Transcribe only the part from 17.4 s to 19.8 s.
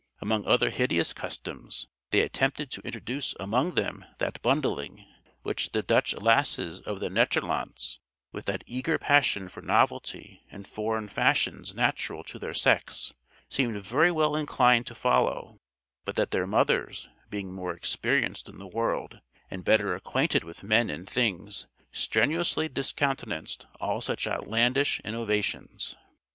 more experienced in the world, and